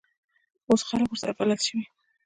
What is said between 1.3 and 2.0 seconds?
بلد شوي.